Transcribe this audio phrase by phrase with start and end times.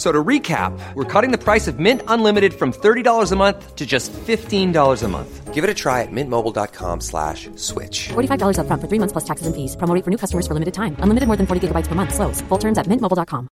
[0.00, 3.84] So to recap, we're cutting the price of Mint Unlimited from $30 a month to
[3.84, 5.52] just $15 a month.
[5.52, 8.08] Give it a try at mintmobile.com slash switch.
[8.08, 9.76] $45 upfront for three months plus taxes and fees.
[9.76, 10.96] Promo rate for new customers for limited time.
[11.04, 12.14] Unlimited more than 40 gigabytes per month.
[12.14, 12.40] Slows.
[12.48, 13.48] Full terms at mintmobile.com.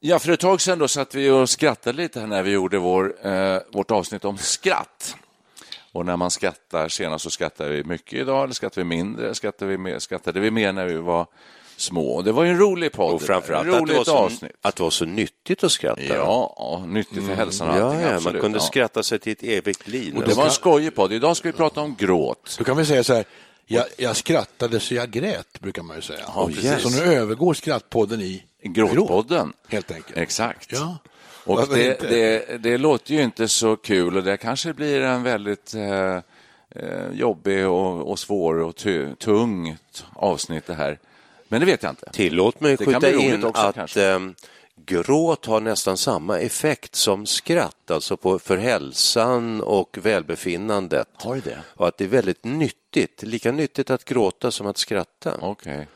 [0.00, 2.78] Ja, för ett tag sedan då satt vi och skrattade lite här när vi gjorde
[2.78, 5.16] vår, eh, vårt avsnitt om skratt.
[5.98, 9.34] Och när man skrattar senast så skrattar vi mycket idag, eller skrattar vi mindre?
[9.34, 11.26] Skrattar vi mer, skrattade vi mer när vi var
[11.76, 12.22] små?
[12.22, 13.14] Det var ju en rolig podd.
[13.14, 14.52] Och framförallt att det, var så, avsnitt.
[14.62, 16.02] att det var så nyttigt att skratta.
[16.02, 18.00] Ja, nyttigt för hälsan och Ja, allting.
[18.00, 18.42] ja, man absolut.
[18.42, 18.62] kunde ja.
[18.62, 20.16] skratta sig till ett evigt liv.
[20.16, 21.12] Och det var en skojig podd.
[21.12, 22.54] Idag ska vi prata om gråt.
[22.58, 23.24] Då kan vi säga så här,
[23.66, 26.24] jag, jag skrattade så jag grät, brukar man ju säga.
[26.34, 26.82] Ja, precis.
[26.82, 29.46] Så nu övergår skrattpodden i Gråtpodden.
[29.46, 30.16] gråt, helt enkelt.
[30.18, 30.72] Exakt.
[30.72, 30.98] Ja.
[31.48, 35.74] Och det, det, det låter ju inte så kul och det kanske blir en väldigt
[35.74, 36.16] eh,
[36.70, 40.98] eh, jobbig och, och svår och tu, tungt avsnitt det här.
[41.48, 42.10] Men det vet jag inte.
[42.12, 44.06] Tillåt mig skjuta in också, att kanske.
[44.06, 44.34] ehm,
[44.86, 51.08] gråt har nästan samma effekt som skratt, alltså på, för hälsan och välbefinnandet.
[51.14, 51.58] Har det?
[51.66, 55.38] Och att det är väldigt nyttigt, lika nyttigt att gråta som att skratta.
[55.40, 55.86] Okej.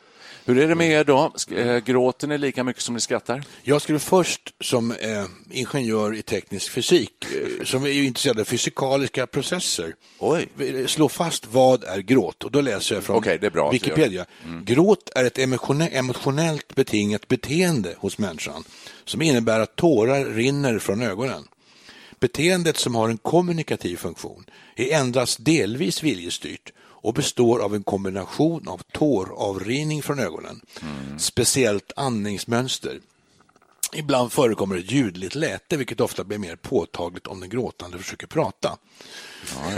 [0.44, 1.32] Hur är det med er då?
[1.56, 3.42] Eh, Gråter ni lika mycket som ni skrattar?
[3.62, 9.26] Jag skulle först som eh, ingenjör i teknisk fysik, eh, som är intresserad av fysikaliska
[9.26, 10.48] processer, Oj.
[10.86, 12.44] slå fast vad är gråt.
[12.44, 13.70] Och då läser jag från det.
[13.72, 14.26] Wikipedia.
[14.64, 18.64] Gråt är ett emotione- emotionellt betingat beteende hos människan
[19.04, 21.48] som innebär att tårar rinner från ögonen.
[22.20, 24.44] Beteendet som har en kommunikativ funktion
[24.76, 30.60] är endast delvis viljestyrt och består av en kombination av tåravrinning från ögonen,
[31.18, 33.00] speciellt andningsmönster.
[33.94, 38.76] Ibland förekommer ett ljudligt läte, vilket ofta blir mer påtagligt om den gråtande försöker prata.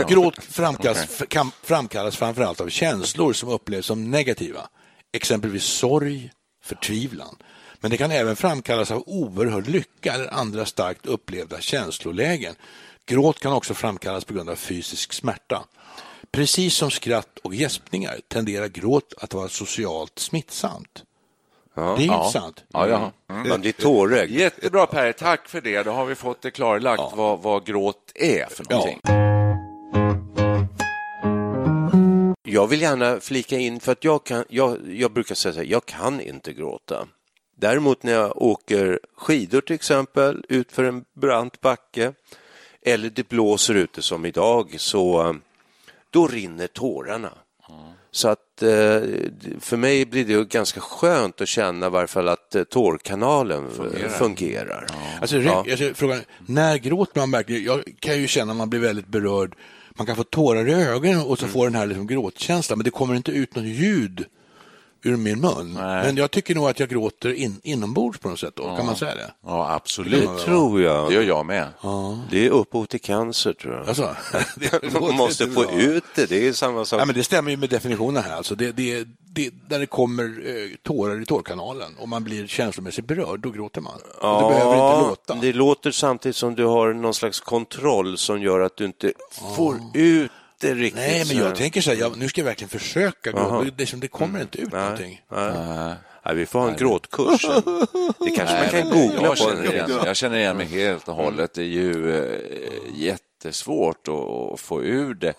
[0.07, 4.69] Gråt framkallas, kan, framkallas framförallt av känslor som upplevs som negativa,
[5.11, 6.31] exempelvis sorg,
[6.63, 7.35] förtvivlan.
[7.79, 12.55] Men det kan även framkallas av oerhörd lycka eller andra starkt upplevda känslolägen.
[13.05, 15.65] Gråt kan också framkallas på grund av fysisk smärta.
[16.31, 21.03] Precis som skratt och gäspningar tenderar gråt att vara socialt smittsamt.
[21.75, 22.63] Det är intressant.
[22.67, 23.11] Ja, ja.
[23.27, 24.31] Man blir tårögd.
[24.31, 25.83] Jättebra Per, tack för det.
[25.83, 28.99] Då har vi fått det klarlagt vad, vad gråt är för någonting.
[32.43, 35.67] Jag vill gärna flika in, för att jag, kan, jag, jag brukar säga så här,
[35.67, 37.07] jag kan inte gråta.
[37.57, 42.13] Däremot när jag åker skidor till exempel, ut för en brant backe,
[42.81, 45.35] eller det blåser ute som idag, så
[46.15, 47.29] då rinner tårarna.
[48.11, 48.69] Så att eh,
[49.59, 54.09] för mig blir det ganska skönt att känna i varje fall att eh, tårkanalen fungerar.
[54.09, 54.87] fungerar.
[55.21, 55.65] Alltså, Ja.
[55.71, 57.63] alltså, frågan, när gråter man verkligen?
[57.63, 59.55] Jag kan ju känna att man blir väldigt berörd.
[59.97, 62.91] Man kan få tårar i ögonen och så får den här liksom gråtkänslan, men det
[62.91, 64.25] kommer inte ut något ljud
[65.05, 65.73] ur min mun.
[65.73, 68.55] Men jag tycker nog att jag gråter in, inombords på något sätt.
[68.55, 68.75] Då.
[68.75, 69.31] Kan man säga det?
[69.45, 70.29] Ja, absolut.
[70.29, 71.09] Det tror jag.
[71.09, 71.67] Det gör jag med.
[72.29, 73.87] Det är upphov till cancer tror jag.
[73.87, 74.15] Alltså,
[74.55, 75.71] det Man måste få bra.
[75.71, 77.01] ut det, det är samma sak.
[77.01, 78.35] Ja, men det stämmer ju med definitionen här.
[78.35, 83.07] Alltså det, det, det, där det kommer eh, tårar i tårkanalen och man blir känslomässigt
[83.07, 83.99] berörd, då gråter man.
[84.21, 85.35] Och det behöver inte låta.
[85.35, 89.13] Det låter samtidigt som du har någon slags kontroll som gör att du inte
[89.55, 91.01] får ut det riktigt.
[91.01, 93.71] Nej, men jag tänker så här, jag, nu ska jag verkligen försöka gråta.
[93.77, 95.21] Det, det kommer inte ut någonting.
[95.31, 95.95] Nej.
[96.25, 97.41] Nej, vi får ha en gråtkurs.
[97.41, 97.61] sen.
[98.19, 99.35] Det kanske man kan men googla jag på.
[99.35, 101.53] känner, en igen, jag känner igen mig helt och hållet.
[101.53, 102.39] Det är ju eh,
[102.95, 105.33] jättesvårt att, att få ur det.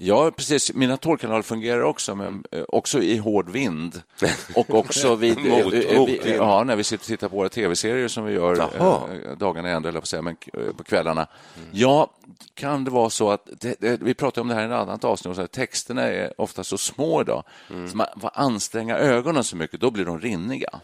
[0.00, 0.74] Ja, precis.
[0.74, 4.02] Mina tårkanaler fungerar också, men eh, också i hård vind.
[4.54, 7.48] Och också vid, Mot- eh, eh, vi- ja, när vi sitter och tittar på våra
[7.48, 9.00] tv-serier som vi gör Jaha.
[9.38, 10.36] dagarna i ända, på säga, men
[10.76, 11.26] på kvällarna.
[11.72, 12.10] Ja,
[12.54, 15.04] kan det vara så att, det, det, vi pratade om det här i ett annat
[15.04, 17.42] avsnitt, så här, texterna är ofta så små idag,
[17.90, 20.80] så man får anstränga ögonen så mycket, då blir de rinniga.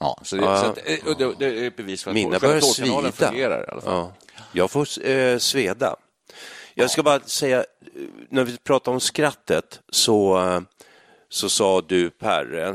[0.00, 0.58] Ja, så det, Ja.
[0.60, 3.12] så att, och det, det är ett bevis för att Mina börjar svida.
[3.12, 3.92] fungerar i alla fall.
[3.94, 4.12] Ja.
[4.52, 5.96] Jag får eh, sveda.
[6.80, 7.64] Jag ska bara säga, eh,
[8.28, 10.60] när vi pratar om skrattet så, eh,
[11.30, 12.74] så sa du Per, eh,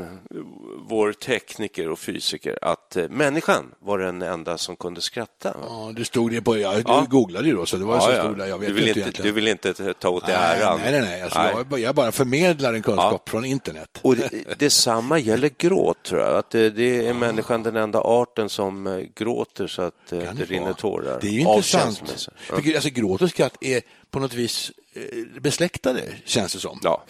[0.88, 5.56] vår tekniker och fysiker, att eh, människan var den enda som kunde skratta.
[5.68, 7.06] Ja, det stod det på, ja, du Ja.
[7.10, 8.22] googlade ju då, så det var Ja, så ja.
[8.22, 8.46] stod där.
[8.46, 10.80] Jag vet du, vill inte du vill inte ta åt dig äran?
[10.82, 11.22] nej, nej, nej.
[11.22, 11.54] Alltså, Nej.
[11.70, 13.98] Jag, jag bara förmedlar en kunskap från internet.
[14.02, 16.36] Och det, detsamma gäller gråt, tror jag.
[16.36, 20.36] Att det, det är människan den enda arten som eh, gråter så att eh, Kan
[20.36, 21.18] det rinner tårar.
[21.20, 22.02] Det är ju intressant.
[22.36, 24.72] För, alltså, gråt och skratt är på något vis
[25.40, 26.80] besläktade, känns det som.
[26.82, 27.04] Ja.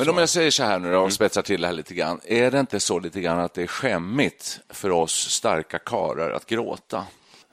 [0.00, 2.20] Men om jag säger så här nu då, och spetsar till det här lite grann.
[2.24, 6.46] Är det inte så lite grann att det är skämmigt för oss starka karlar att
[6.46, 7.04] gråta?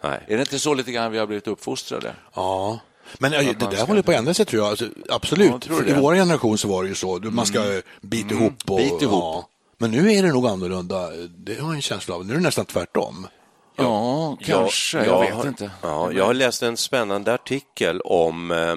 [0.04, 0.26] Nej.
[0.28, 2.16] Är det inte så lite grann vi har blivit uppfostrade?
[2.34, 2.80] Ja.
[3.18, 4.70] Men det där håller på att ändra sig tror jag.
[4.70, 5.52] Alltså, absolut.
[5.52, 7.20] Ja, tror I vår generation så var det ju så.
[7.20, 7.82] Man ska mm.
[8.02, 8.54] bita ihop.
[8.68, 9.24] Och, bit ihop.
[9.24, 9.50] Ja.
[9.78, 11.10] Men nu är det nog annorlunda.
[11.28, 12.26] Det har jag en känsla av.
[12.26, 13.28] Nu är det nästan tvärtom.
[13.77, 15.06] Ja, kanske.
[15.06, 15.71] Jag, vet har, inte.
[15.81, 18.75] Ja, jag har läst en spännande artikel om eh,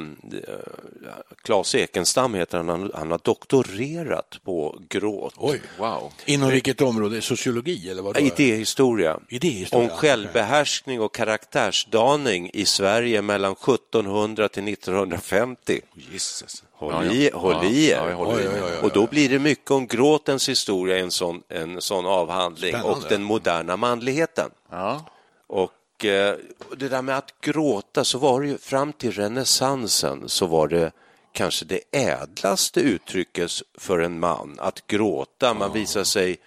[1.45, 2.69] Claes Ekenstam, heter han.
[2.69, 2.91] han.
[2.95, 5.35] Han har doktorerat på gråt.
[5.37, 5.63] Oj.
[5.79, 6.13] Wow.
[6.25, 7.21] Inom vilket område?
[7.23, 8.15] Sociologi eller vad?
[8.15, 8.21] då?
[8.21, 9.19] Idéhistoria.
[9.29, 15.81] Idéhistoria, Om självbehärskning och karaktärsdaning i Sverige mellan 1700 till 1950.
[16.13, 16.63] Jesus.
[16.73, 17.13] Håll Ja, ja.
[17.13, 17.97] i, håll Ja, i er.
[17.97, 18.63] ja, jag håller Oj, i oj, mig.
[18.63, 18.79] oj, oj.
[18.83, 22.93] Och då blir det mycket om gråtens historia i en sån, en sån avhandling Spännande.
[23.05, 24.51] och den moderna manligheten.
[24.71, 25.05] Ja.
[25.47, 26.37] Och eh,
[26.77, 30.93] det där med att gråta, så var det ju fram till renässansen så var det
[31.33, 35.55] kanske det ädlaste uttrycket för en man, att gråta.
[35.55, 36.39] Man visade sig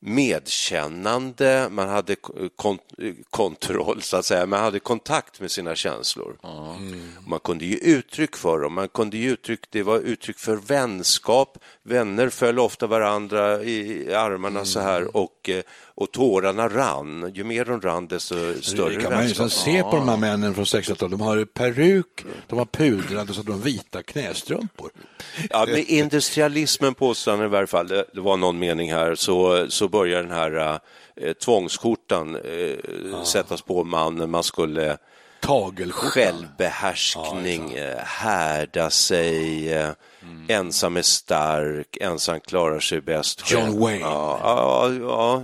[0.00, 2.16] medkännande, man hade
[2.56, 2.78] kon
[3.30, 4.46] kontroll, så att säga.
[4.46, 6.36] Man hade kontakt med sina känslor.
[7.26, 8.74] Man kunde ge uttryck för dem.
[8.74, 11.58] Man kunde ge uttryck, det var uttryck för vänskap.
[11.82, 15.62] Vänner föll ofta varandra i armarna så här och, eh,
[15.96, 17.32] och tårarna rann.
[17.34, 20.16] Ju mer de rann, desto större Det kan man ju liksom se på de här
[20.16, 21.10] männen från 60-talet.
[21.10, 24.90] De har peruk, de har pudrade så de har vita knästrumpor.
[25.50, 29.66] Ja, med industrialismen påstår han i varje fall, det, det var någon mening här, så,
[29.68, 30.80] så börjar den här
[31.16, 34.30] eh, tvångsskjortan eh, sättas på mannen.
[34.30, 34.98] Man skulle
[35.40, 36.10] Tagelskjortan.
[36.10, 39.90] självbehärskning, eh, härda sig, eh,
[40.48, 43.50] ensam är stark, ensam klarar sig bäst.
[43.50, 43.80] John.
[43.80, 44.00] Wayne.
[44.00, 45.42] Ja, ja, ja.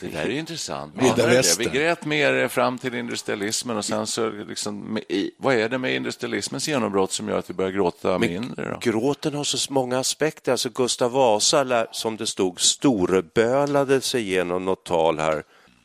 [0.00, 0.94] Det här är ju intressant.
[1.00, 1.58] Ja, det.
[1.58, 4.98] Vi grät mer fram till industrialismen och sen så liksom,
[5.38, 8.70] vad är det med industrialismens genombrott som gör att vi börjar gråta mindre?
[8.70, 8.90] Då?
[8.90, 10.52] Gråten har så många aspekter.
[10.52, 15.42] Alltså Gustav Vasa, som det stod, storebölade sig genom något tal här.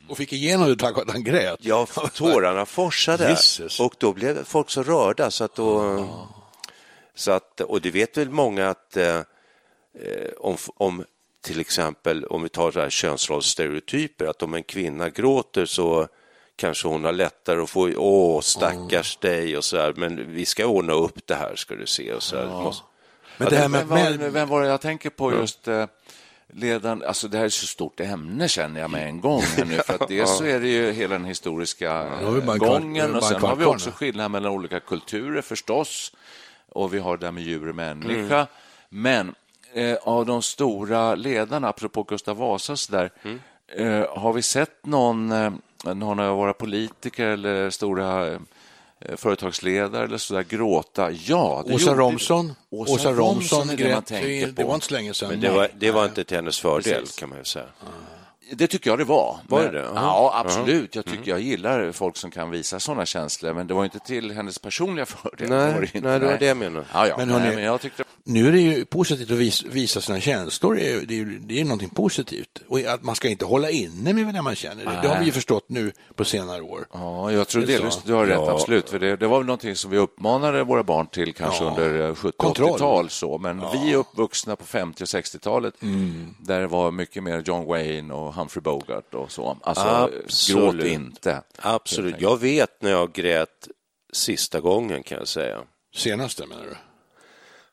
[0.10, 1.60] Och fick igenom det tack vare att han grät.
[1.62, 3.80] Ja, tårarna forsade Jesus.
[3.80, 6.08] och då blev folk så rörda så att då...
[7.16, 9.16] Så att, och det vet väl många att eh,
[10.00, 11.06] eh, om, om
[11.42, 16.08] till exempel om vi tar så här könsrollsstereotyper, att om en kvinna gråter så
[16.56, 20.66] kanske hon har lättare att få, åh stackars dig och så här, men vi ska
[20.66, 22.48] ordna upp det här ska du se och så här.
[22.48, 22.84] Måste,
[23.38, 24.68] Men det här med vem, var, vem var det?
[24.68, 25.86] Jag tänker på just eh,
[26.54, 29.78] ledaren, alltså det här är så stort ämne känner jag med en gång här nu,
[29.86, 33.30] för att dels så är det ju hela den historiska eh, kvart- gången och en
[33.30, 36.12] sen har vi också skillnad mellan olika kulturer förstås
[36.76, 38.48] och vi har det där med djur och människa.
[38.90, 39.36] Men
[39.74, 43.12] eh, av de stora ledarna, apropå Gustav Vasa så där,
[43.78, 45.54] eh, har vi sett någon, eh,
[45.94, 48.40] någon av våra politiker eller stora eh,
[49.16, 51.12] företagsledare eller så där gråta?
[51.12, 52.54] Ja, det Åsa gjorde- Romson.
[52.70, 53.26] Åsa, Åsa Romson
[53.60, 54.06] Romson är det man grät.
[54.06, 54.62] tänker Det, på.
[54.62, 55.30] det var inte så länge sedan.
[55.30, 57.16] men det var, det var inte till hennes fördel Precis.
[57.20, 57.66] kan man ju säga.
[58.56, 59.38] Det tycker jag det var.
[59.48, 59.88] Var Men- det det?
[59.96, 60.96] Ja, absolut.
[60.96, 64.32] Jag tycker jag gillar folk som kan visa sådana känslor, men det var inte till
[64.32, 65.50] hennes personliga fördel.
[65.50, 66.08] Nej, det var det inte.
[66.10, 66.86] nej, det var det jag menade.
[66.94, 67.16] Ja, ja.
[67.18, 68.04] Men hörni- nej, men jag tyckte...
[68.26, 70.76] Nu är det ju positivt att vis, visa sina känslor.
[70.76, 72.62] Det är, det, är, det är någonting positivt.
[72.68, 74.86] Och att man ska inte hålla inne med det man känner.
[74.86, 76.88] Det, det har vi ju förstått nu på senare år.
[76.94, 78.52] Ja, jag tror Det är delvis du har rätt, Ja.
[78.52, 78.90] absolut.
[78.90, 81.70] För det, det var väl någonting som vi uppmanade våra barn till kanske Ja.
[81.70, 82.70] under eh, 70 Kontroll.
[82.72, 83.10] 80-tal.
[83.10, 83.38] Så.
[83.38, 86.36] Men vi är uppvuxna på 50 och 60-talet Mm.
[86.40, 89.58] där det var mycket mer John Wayne och Humphrey Bogart och så.
[89.64, 89.84] Alltså,
[90.26, 90.74] Absolut.
[90.82, 91.42] gråt inte.
[91.58, 92.16] Absolut.
[92.20, 93.68] Jag vet när jag grät
[94.14, 95.58] sista gången kan jag säga.
[95.96, 96.76] Senaste menar du?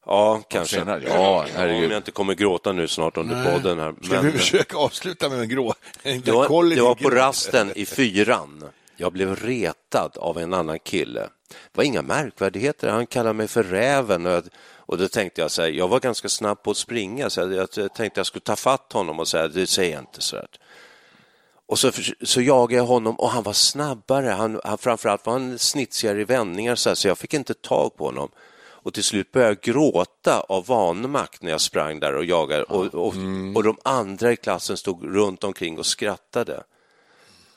[0.07, 0.77] Ja, kanske.
[0.77, 1.03] senare.
[1.07, 1.85] Ja, herregud.
[1.85, 3.95] Om jag inte kommer gråta nu snart under podden här.
[4.03, 5.75] Ska vi försöka avsluta med en grå?
[6.03, 8.65] En det, var, det var på rasten i fyran.
[8.97, 11.21] Jag blev retad av en annan kille.
[11.21, 12.89] Det var inga märkvärdigheter.
[12.89, 14.27] Han kallade mig för räven.
[14.27, 14.45] Och, jag,
[14.77, 17.69] och då tänkte jag så här, jag var ganska snabb på att springa så jag,
[17.75, 20.49] jag tänkte jag skulle ta fatt honom och säga, det säger jag inte så här.
[21.67, 21.91] Och så,
[22.23, 24.27] så jagade jag honom och han var snabbare.
[24.27, 27.97] Han, han, framförallt var han snitsigare i vändningar så, här, så jag fick inte tag
[27.97, 28.31] på honom.
[28.83, 32.95] Och till slut började jag gråta av vanmakt när jag sprang där och jagade och,
[32.95, 33.15] och,
[33.55, 36.63] och de andra i klassen stod runt omkring och skrattade.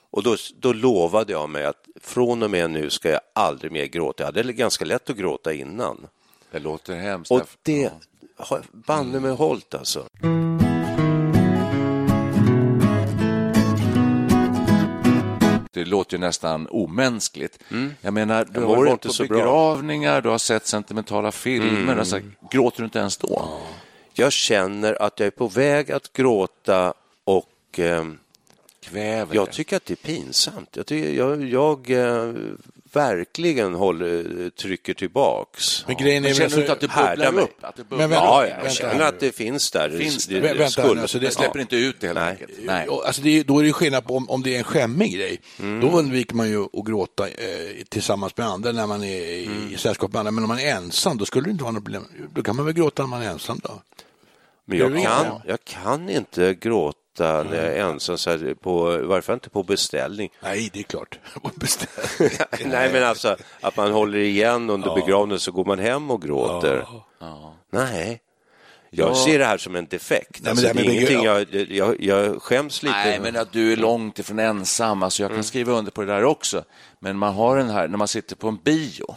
[0.09, 3.85] Och då, då lovade jag mig att från och med nu ska jag aldrig mer
[3.85, 4.23] gråta.
[4.23, 6.07] Jag hade ganska lätt att gråta innan.
[6.51, 7.31] Det låter hemskt.
[7.31, 7.91] Och det
[8.37, 10.05] har banne mig hållit alltså.
[15.73, 17.59] Det låter ju nästan omänskligt.
[18.01, 19.37] Jag menar, du har varit på så bra.
[19.37, 21.97] begravningar, du har sett sentimentala filmer.
[21.97, 22.19] Alltså,
[22.51, 23.59] gråter du inte ens då?
[24.13, 27.79] Jag känner att jag är på väg att gråta och
[28.83, 30.75] Kväver jag tycker att det är pinsamt.
[30.75, 32.33] Jag, tycker, jag, jag eh,
[32.95, 35.87] verkligen håller, trycker tillbaks.
[35.87, 37.43] Men grejen är Men känner du inte att det bubblar mig.
[37.43, 37.57] upp?
[37.63, 39.89] Att det bubblar Men vänta, Ja, jag vänta känner att det finns där.
[39.89, 40.39] Finns det?
[40.39, 42.29] det, Vä- vänta nu, alltså det- släpper inte ut det helt Nej.
[42.31, 42.51] enkelt.
[42.63, 42.87] Nej.
[43.05, 45.39] Alltså det är, då är det skillnad på om, om det är en skämmig grej.
[45.59, 45.79] Mm.
[45.81, 47.33] Då undviker man ju att gråta eh,
[47.89, 49.77] tillsammans med andra när man är i, Mm.
[49.77, 50.31] sällskap med andra.
[50.31, 52.05] Men om man är ensam, då skulle det inte vara något problem.
[52.35, 53.81] Då kan man väl gråta när man är ensam då?
[54.65, 59.21] Men jag kan, jag kan inte gråta jag är ensam, så här, på, i varje
[59.21, 60.29] fall inte på beställning.
[60.43, 61.19] Nej, det är klart.
[61.55, 62.29] Beställ.
[62.65, 66.85] Nej, men alltså att man håller igen under begravningen så går man hem och gråter.
[67.71, 68.21] Nej,
[68.95, 70.41] jag ser det här som en defekt.
[70.41, 72.95] men Alltså, det det är ingenting begravning- jag, jag, jag skäms lite.
[72.95, 75.03] Nej, men att du är långt ifrån ensam.
[75.03, 76.63] Alltså jag kan skriva under på det där också.
[76.99, 79.15] Men man har den här, när man sitter på en bio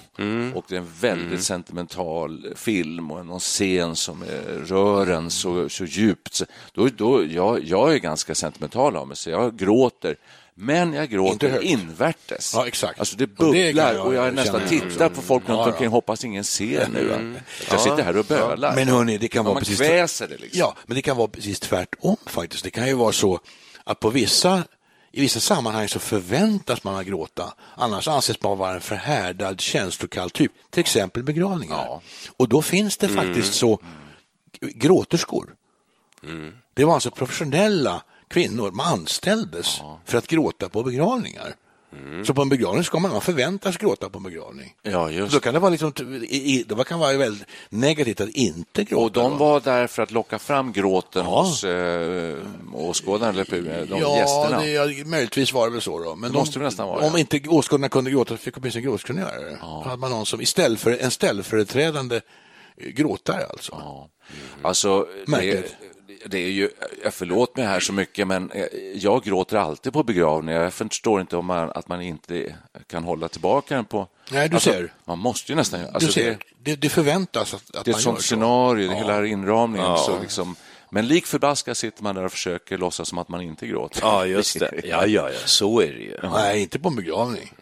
[0.55, 5.69] och det är en väldigt sentimental film och någon scen som är, rör en så,
[5.69, 6.35] så djupt.
[6.35, 10.17] Så Då, då, jag, jag är ganska sentimental av mig, så jag gråter.
[10.59, 12.53] Men jag gråter invärtes.
[12.55, 12.99] Ja, exakt.
[12.99, 15.67] Alltså det Och det bubblar kan och jag jag, nästan tittar på folk runt Ja,
[15.67, 15.73] ja.
[15.73, 17.13] omkring hoppas ingen ser nu.
[17.67, 18.75] Att jag sitter här och bölar.
[18.75, 19.79] Men hörni, det kan Ja, vara man precis...
[19.79, 20.59] kväser det liksom.
[20.61, 22.65] Ja, men det kan vara precis tvärtom faktiskt.
[22.65, 23.41] Det kan ju vara så
[23.85, 24.63] att på vissa
[25.13, 30.31] i vissa sammanhang så förväntas man att gråta, annars anses man vara en förhärdad känslokall
[30.31, 31.85] typ, till exempel begravningar.
[31.89, 32.03] Ja.
[32.37, 33.81] Och då finns det faktiskt så
[34.61, 35.55] gråterskor.
[36.75, 41.55] Det var alltså professionella kvinnor, man anställdes för att gråta på begravningar.
[42.27, 44.75] Så på en begravning ska man, man förväntas gråta på en begravning.
[44.83, 45.93] Ja, just Då kan det vara, liksom,
[46.67, 49.05] då kan vara väldigt negativt att inte gråta.
[49.05, 51.43] Och de var där för att locka fram gråten Ja.
[51.43, 52.37] hos eh,
[52.75, 54.61] åskådarna, eller de ja, gästerna.
[54.61, 55.99] Det, ja, möjligtvis var det väl så.
[55.99, 56.15] Då.
[56.17, 57.19] Men Det måste det nästan vara, Om ja.
[57.19, 59.59] inte åskådarna kunde gråta så fick de åtminstone gråtskunniga göra det.
[59.61, 62.21] Då hade man någon som istället för en ställföreträdande
[62.77, 63.73] gråtare alltså.
[63.73, 64.09] Ja.
[64.63, 65.77] Alltså, det.
[66.29, 66.71] Det är ju,
[67.05, 70.63] jag förlåt mig här så mycket, men eh, jag gråter alltid på begravningar.
[70.63, 72.55] Jag förstår inte om man, att man inte
[72.87, 74.09] kan hålla tillbaka den på...
[74.31, 74.93] Nej, du alltså, ser.
[75.05, 75.81] Man måste ju nästan...
[75.81, 78.23] Alltså, du ser, det, det, det förväntas att, att det är ett sånt så.
[78.23, 79.99] scenario, det hela inramningen.
[79.99, 80.57] Så liksom,
[80.91, 84.01] men lik förbaskat sitter man där och försöker låtsas som att man inte gråter.
[84.03, 84.71] Ja, just det.
[84.85, 86.17] Ja, ja, ja, så är det ju.
[86.23, 87.53] Nej, inte på en begravning.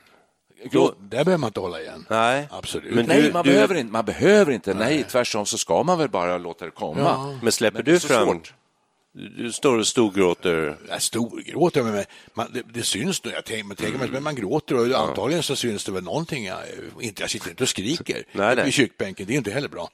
[0.73, 2.07] Då, där behöver man inte hålla igen.
[2.11, 2.49] Nej.
[2.51, 2.95] Absolut.
[2.95, 4.75] Men Nej, du- man, du- behöver inte, man behöver inte.
[4.75, 7.39] Nej, tvärtom så ska man väl bara låta det komma.
[7.43, 8.27] Men släpper Men du fram...
[8.27, 8.55] svårt.
[9.37, 10.77] Du står och storgråter.
[10.89, 12.05] Jag storgråter, men
[12.35, 13.35] man, det, det syns nog.
[13.35, 16.45] Jag tänker, man tänker, men man gråter och antagligen så syns det väl någonting.
[16.45, 16.59] Jag,
[17.01, 18.69] inte, jag sitter inte och skriker Nej, nej.
[18.69, 19.91] i kyrkbänken, det är inte heller bra.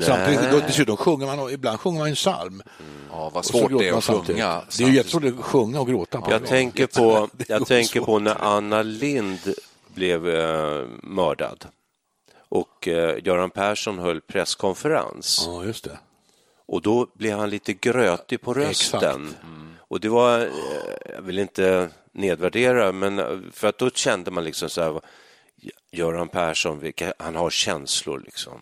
[0.00, 2.62] Samtidigt, då, dessutom sjunger man, ibland sjunger man en psalm.
[3.10, 4.42] Ja, vad svårt det är att samtidigt.
[4.42, 4.62] sjunga.
[4.78, 6.20] Det är ju jättesvårt att sjunga och gråta.
[6.20, 9.38] På Jag tänker på, jag tänker på när Anna Lind
[9.94, 11.66] blev eh, mördad
[12.50, 15.44] och eh, Göran Persson höll presskonferens.
[15.46, 15.98] Ja, just det.
[16.66, 19.34] Och då blev han lite grötig på rösten.
[19.42, 19.74] Mm.
[19.78, 24.44] Och det var, eh, jag vill inte nedvärdera, men eh, för att då kände man
[24.44, 25.00] liksom så här,
[25.92, 28.60] Göran Persson, vilka, han har känslor liksom.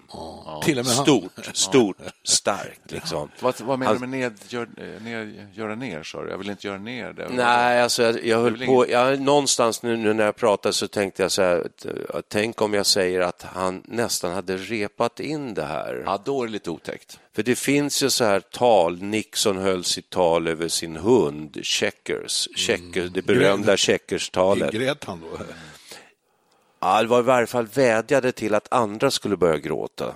[0.64, 1.05] Till och med han.
[1.05, 3.31] Stort, stort, starkt liksom.
[3.40, 6.02] Vad, vad menar du med ned, gör, eh, ner, göra ner?
[6.02, 6.31] Sa du?
[6.31, 7.28] Jag vill inte göra ner det.
[7.28, 11.23] Nej, alltså jag, jag höll på, jag, någonstans nu, nu när jag pratade så tänkte
[11.23, 15.55] jag så här, att, att tänk om jag säger att han nästan hade repat in
[15.55, 16.02] det här.
[16.07, 17.19] Ja, då är det lite otäckt.
[17.35, 22.49] För det finns ju så här tal, Nixon höll sitt tal över sin hund, Checkers,
[22.57, 24.73] Checkers det berömda Checkers-talet.
[24.73, 25.45] Grät han då?
[26.80, 30.14] Ja, det var i varje fall vädjade till att andra skulle börja gråta,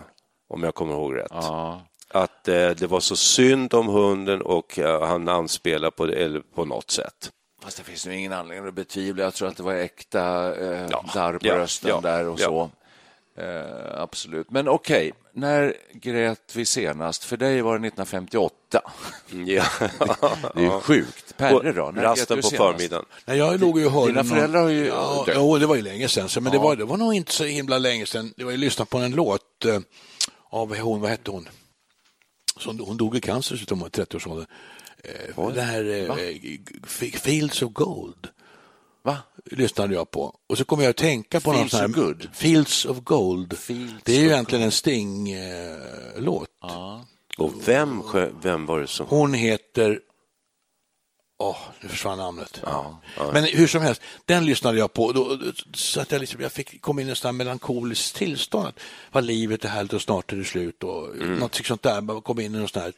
[0.48, 1.28] om jag kommer ihåg rätt.
[1.30, 1.82] Ja.
[2.08, 6.40] Att eh, det var så synd om hunden och eh, han anspelar på det eller
[6.40, 7.30] på något sätt.
[7.62, 9.24] Fast det finns ju ingen anledning att betvivla.
[9.24, 12.46] Jag tror att det var äkta eh, darr på ja, rösten ja, där och ja.
[12.46, 12.70] så.
[13.38, 14.50] Eh, absolut.
[14.50, 17.24] Men okej, när grät vi senast?
[17.24, 18.54] För dig var det 1958.
[19.46, 19.64] Ja.
[20.54, 21.36] Det är ju sjukt.
[21.36, 21.84] Perre då?
[21.84, 22.72] När grät Rasten du på senast?
[22.76, 23.04] förmiddagen.
[23.24, 25.34] Nej, jag låg ju och hörde Dina föräldrar har ju ja, dött.
[25.38, 26.28] Jo, det var ju länge sedan.
[26.28, 28.34] så- Men det, var, det var nog inte så himla länge sedan.
[28.36, 29.80] Det var ju lyssnat på en låt eh,
[30.50, 31.48] av hon, vad hette hon?
[32.56, 34.46] Som, hon dog i cancer så hon var 30-årsåldern.
[35.04, 36.16] Eh, det här eh,
[37.20, 38.28] Fields of Gold.
[39.04, 39.18] Va?
[39.44, 40.34] lyssnade jag på.
[40.48, 42.28] Och så kom jag att tänka på någon Feels sån här of good.
[42.32, 43.58] Fields of Gold.
[43.58, 46.48] Fields det är ju egentligen en Sting-låt.
[47.38, 48.02] Och vem,
[48.42, 49.06] vem var det som...
[49.08, 50.00] Hon heter...
[51.38, 52.62] Åh, nu försvann namnet.
[53.32, 55.12] Men hur som helst, den lyssnade jag på.
[55.12, 55.38] Då,
[55.74, 58.66] så att jag, liksom, jag fick kom in i en sån här melankoliskt tillstånd.
[58.66, 58.80] Att,
[59.12, 60.84] vad livet är härligt och snart är det slut.
[60.84, 62.00] Och Något sånt där.
[62.00, 62.92] Man kom in i en sån här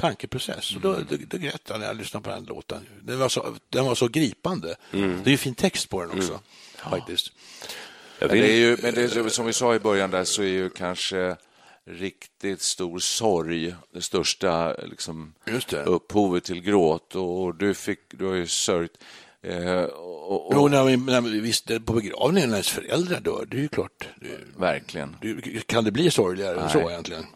[0.00, 0.76] tankeprocess.
[0.76, 2.86] Och då, då, då grät jag när jag lyssnade på den låten.
[3.02, 4.76] Den var så, den var så gripande.
[4.90, 6.40] Det är ju fin text på den också.
[6.76, 7.32] Faktiskt.
[8.18, 10.42] Jag Men det är ju, men det är, som vi sa i början där så
[10.42, 11.36] är ju kanske
[11.86, 15.34] riktigt stor sorg det största liksom,
[15.70, 15.84] det.
[15.84, 17.14] upphovet till gråt.
[17.14, 18.98] Och du, fick, du har ju sörjt.
[19.42, 23.46] Eh, och, och, Jo, när vi, när vi, visst, på begravningen när ens föräldrar dör,
[23.50, 24.08] det är ju klart.
[24.20, 25.16] Det, Verkligen.
[25.20, 27.26] det, kan det bli sorgligare än så egentligen?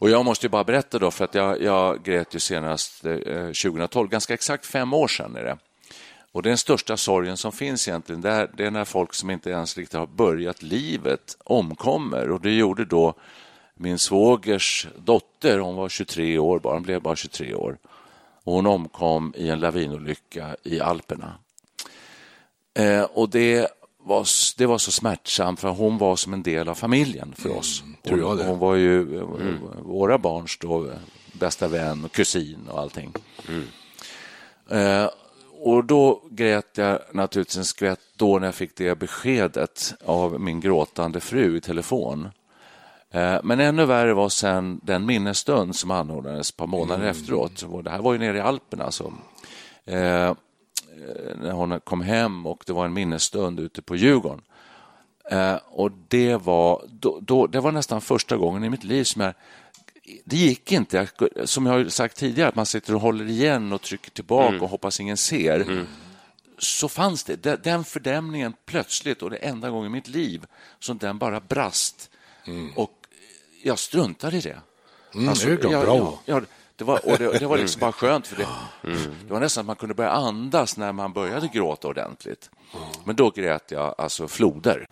[0.00, 3.46] Och jag måste ju bara berätta då, för att jag, jag grät ju senast eh,
[3.46, 5.58] 2012, ganska exakt fem år sedan är det.
[6.32, 9.50] Och den största sorgen som finns egentligen, det är, det är när folk som inte
[9.50, 12.30] ens riktigt har börjat livet omkommer.
[12.30, 13.14] Och det gjorde då
[13.74, 17.78] min svågers dotter, hon var 23 år bara, hon blev bara 23 år.
[18.44, 21.34] Och hon omkom i en lavinolycka i Alperna.
[22.74, 23.68] Eh, och det
[24.04, 24.26] var,
[24.58, 27.82] det var så smärtsamt, för hon var som en del av familjen för oss.
[28.06, 28.44] tror jag det.
[28.44, 29.24] hon var ju eh,
[29.82, 30.90] våra barns då,
[31.32, 33.12] bästa vän och kusin och allting.
[34.70, 35.08] Eh,
[35.62, 40.60] och då grät jag naturligtvis en skvätt då när jag fick det beskedet av min
[40.60, 42.28] gråtande fru i telefon.
[43.10, 47.62] Eh, Men ännu värre var sen den minnesstund som anordnades ett par månader efteråt.
[47.62, 48.84] Och Det här var ju nere i Alperna.
[48.84, 49.12] Alltså.
[51.00, 54.42] Eh, när hon kom hem och det var en minnesstund ute på Djurgården.
[55.30, 59.20] Eh, och det var, då, då, det var nästan första gången i mitt liv som
[59.22, 59.34] jag
[60.24, 63.72] det gick inte, Jag- som jag har sagt tidigare, att man sitter och håller igen
[63.72, 65.86] och trycker tillbaka och hoppas ingen ser.
[66.58, 70.46] Så fanns det, De- den fördämningen plötsligt, och det enda gången i mitt liv
[70.78, 72.10] som den bara brast.
[72.76, 72.92] Och
[73.62, 74.60] jag struntade i det.
[75.14, 76.18] Mm, det är jag- bravo.
[76.24, 76.46] jag- Ja,
[76.80, 78.46] det var, och det, det var liksom bara skönt, för det,
[79.26, 82.50] det var nästan att man kunde börja andas när man började gråta ordentligt.
[83.04, 84.86] Men då grät jag alltså floder.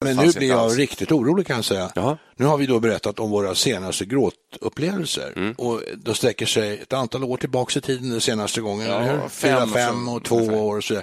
[0.00, 1.92] Men nu blir jag riktigt orolig kan jag säga.
[1.94, 2.18] Jaha.
[2.36, 5.54] Nu har vi då berättat om våra senaste gråtupplevelser.
[5.58, 8.86] Och då sträcker sig ett antal år tillbaka i tiden den senaste gången.
[8.86, 9.28] Ja, eller hur?
[9.28, 10.58] Fyra, fem fem och två ungefär.
[10.58, 11.02] år och så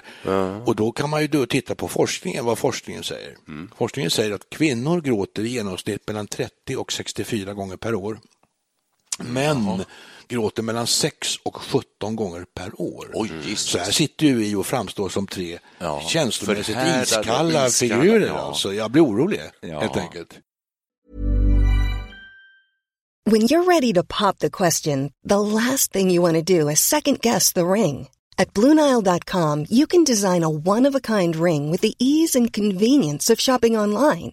[0.64, 3.36] Och då kan man ju då titta på forskningen, vad forskningen säger.
[3.78, 8.18] Forskningen säger att kvinnor gråter i genomsnitt mellan 30 och 64 gånger per år.
[9.18, 9.84] Män
[10.28, 13.10] gråter mellan 6 och 17 gånger per år.
[13.14, 18.26] Oj, så här sitter ju vi och framstår som tre Ja, känslomässigt iskalla, iskalla, figurer.
[18.26, 18.38] ja.
[18.38, 18.74] Alltså.
[18.74, 19.80] Jag blir orolig, Ja.
[19.80, 20.38] helt enkelt.
[23.30, 26.80] When you're ready to pop the question, the last thing you want to do is
[26.80, 28.08] second guess the ring.
[28.38, 32.52] At Bluenile.com, you can design a one of a kind ring with the ease and
[32.52, 34.32] convenience of shopping online.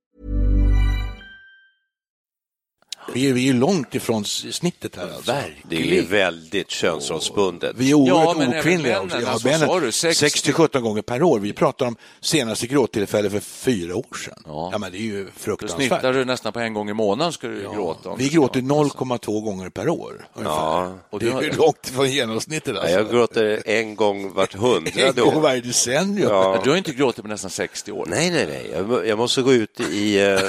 [3.13, 5.33] Vi är, vi är långt ifrån snittet här alltså.
[5.69, 7.75] Det är ju väldigt könsrollsbundet.
[7.77, 9.21] Vi är oerhört Ja, okvinnliga männen.
[9.25, 11.39] Ja, alltså, männen, sa du, 60 60-17 gånger per år.
[11.39, 14.43] Vi pratar om senaste gråttillfälle för fyra år sedan.
[14.45, 14.69] Ja.
[14.71, 15.77] Ja, men det är ju Då fruktansvärt.
[15.87, 18.09] snittar du nästan på en gång i månaden ska du gråta.
[18.09, 18.67] om Vi gråter ska-
[19.05, 20.27] 0,2 gånger per år.
[20.33, 20.55] Ungefär.
[20.55, 20.97] Ja.
[21.09, 22.73] Och det är ju långt från genomsnittet.
[22.75, 22.95] Ja, Alltså.
[22.97, 25.41] jag gråter en gång vart en hundrade gång år.
[25.41, 26.29] varje decennium.
[26.29, 26.61] Ja.
[26.63, 28.05] Du har inte gråtit på nästan 60 år.
[28.09, 28.71] Nej, nej, nej.
[28.73, 30.39] Jag, jag måste gå ut i, eh,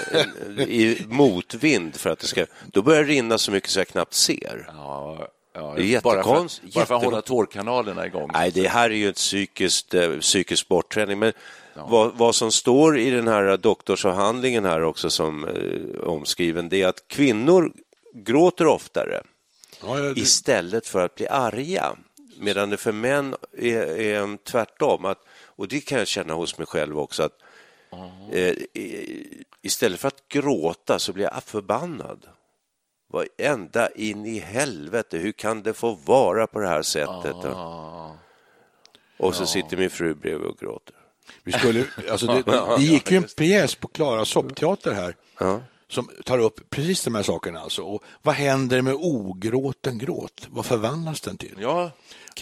[0.68, 2.41] i motvind för att det ska...
[2.66, 4.64] Då börjar det rinna så mycket så jag knappt ser.
[4.68, 8.30] Ja, ja, Det är bara för, jättekonst- bara för att hålla tårkanalerna igång.
[8.32, 11.18] Nej, det här är ju ett psykiskt, eh, psykisk bortträning.
[11.18, 11.32] Men
[11.74, 16.88] vad, vad som står i den här doktorsavhandlingen här också som eh, omskriven, det är
[16.88, 17.72] att kvinnor
[18.14, 19.22] gråter oftare
[19.82, 21.96] Ja, ja, det- istället för att bli arga.
[22.38, 25.04] Medan det för män är, är tvärtom.
[25.04, 27.22] Att, och det kan jag känna hos mig själv också.
[27.22, 27.38] att
[28.32, 28.38] eh,
[28.82, 32.26] i- Istället för att gråta så blir jag förbannad.
[33.12, 37.36] Vad ända in i helvete, hur kan det få vara på det här sättet?
[39.18, 40.94] Och så sitter min fru bredvid och gråter.
[41.44, 42.42] Vi skulle, alltså det,
[42.76, 45.16] det gick ju en pjäs på Klara soppteater här
[45.88, 47.60] som tar upp precis de här sakerna.
[47.60, 47.82] Alltså.
[47.82, 50.46] Och vad händer med ogråten gråt?
[50.50, 51.54] Vad förvandlas den till?
[51.58, 51.90] Ja.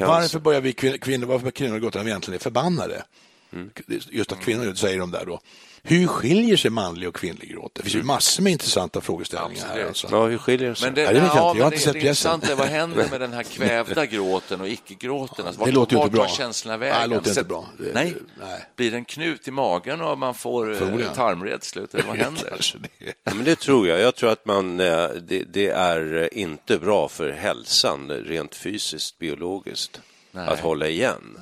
[0.08, 3.04] Varför börjar vi kvin- kvinnor, varför börjar kvinnor gråta när vi egentligen är förbannade?
[3.52, 3.70] Mm.
[4.10, 5.40] Just att kvinnor säger de där då.
[5.82, 7.74] Hur skiljer sig manlig och kvinnlig gråt?
[7.74, 9.84] Det finns ju massor med intressanta frågeställningar här.
[9.86, 10.08] Alltså.
[10.10, 10.86] Ja, hur skiljer sig?
[10.86, 11.58] Men det, Ja, det vet jag ja, inte.
[11.58, 12.40] Jag har inte sett det pjäsen.
[12.42, 15.46] är vad händer med den här kvävda gråten och icke-gråten?
[15.46, 16.26] Alltså, vart, Det låter ju vart inte bra.
[16.26, 17.10] tar känslorna Nej, vägen?
[17.10, 17.66] det låter inte bra.
[17.78, 18.14] Det- nej.
[18.40, 18.64] nej.
[18.76, 21.14] Blir det en knut i magen och man får eh, Förmodligen.
[21.14, 21.94] tarmredslut?
[22.06, 22.56] Vad händer?
[22.98, 23.12] Det.
[23.24, 24.00] Ja, men det tror jag.
[24.00, 30.00] Jag tror att man, eh, det, det är inte bra för hälsan rent fysiskt, biologiskt,
[30.32, 30.48] Nej.
[30.48, 31.38] att hålla igen.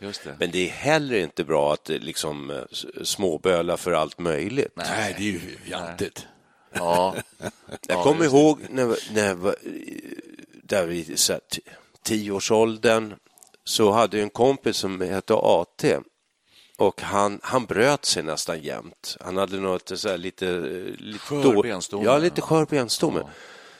[0.00, 0.36] Just det.
[0.38, 2.62] Men det är heller inte bra att eh, liksom eh,
[3.02, 4.72] småböla för allt möjligt.
[4.74, 6.26] Nej, det är ju fjantigt.
[6.72, 7.14] Ja.
[7.88, 9.54] Jag kommer ihåg när, när jag var,
[10.62, 11.60] där vid så här, t-
[12.02, 13.14] tioårsåldern
[13.64, 15.84] så hade jag en kompis som hette AT
[16.78, 19.16] och han, han bröt sig nästan jämt.
[19.20, 20.46] Han hade något så här lite...
[20.48, 20.62] eh,
[21.04, 22.04] lite Skör benstomme.
[22.04, 23.22] Ja, lite skör benstomme.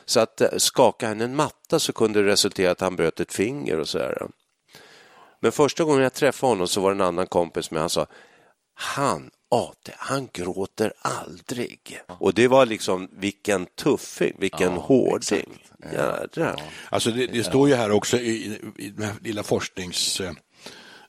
[0.04, 3.32] Så att eh, skaka han en matta så kunde det resultera att han bröt ett
[3.32, 4.28] finger och så här.
[5.40, 8.06] Men första gången jag träffade honom så var det en annan kompis med han sa
[8.74, 12.00] han, AT, han gråter aldrig.
[12.18, 15.64] Och det var liksom vilken tuffing, vilken hårding.
[15.92, 16.62] Jädrar.
[16.90, 19.42] Alltså det, det står ju här också i, i den här lilla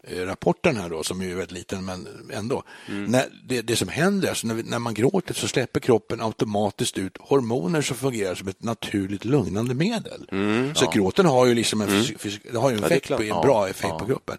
[0.03, 2.63] forskningsrapporten här då, som är väldigt liten, men ändå.
[2.87, 6.97] När det, det som händer, alltså när, vi, när man gråter så släpper kroppen automatiskt
[6.97, 10.27] ut hormoner som fungerar som ett naturligt lugnande medel.
[10.75, 13.41] Så gråten har ju liksom en, fysi- det har ju en, Ja, effekt på, en
[13.41, 14.37] bra effekt på kroppen.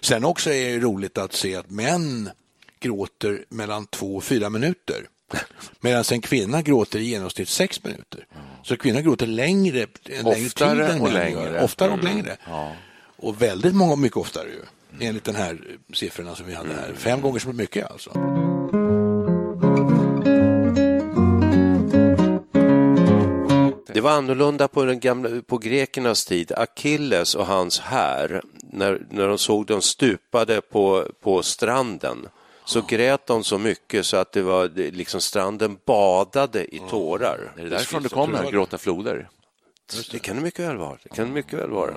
[0.00, 2.30] Sen också är det roligt att se att män
[2.80, 5.08] gråter mellan två och fyra minuter.
[5.80, 8.26] Medan en kvinna gråter i genomsnitt sex minuter.
[8.64, 11.40] Så kvinnor gråter längre, en längre tid Oftare än och män längre.
[11.52, 11.62] gör.
[11.64, 12.36] Oftare och längre.
[13.16, 14.60] Och väldigt många, mycket oftare ju.
[15.00, 15.58] Enligt den här
[15.92, 16.92] siffrorna som vi hade här.
[16.96, 18.10] Fem gånger så mycket alltså.
[23.94, 26.52] Det var annorlunda på, den gamla, på grekernas tid.
[26.52, 32.28] Achilles och hans här, när, när de såg dem stupade på, på stranden,
[32.64, 37.52] så grät de så mycket så att det var liksom stranden badade i tårar.
[37.56, 39.28] Är det därifrån det kommer, gråta floder?
[40.10, 40.98] Det kan det mycket väl vara.
[41.02, 41.94] Det kan det mycket väl vara.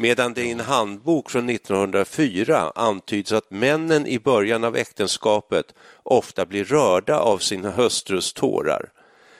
[0.00, 6.46] Medan det i en handbok från 1904 antyds att männen i början av äktenskapet ofta
[6.46, 8.90] blir rörda av sina hustrus tårar.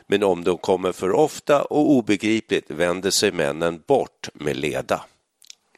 [0.07, 5.05] Men om de kommer för ofta och obegripligt vänder sig männen bort med leda.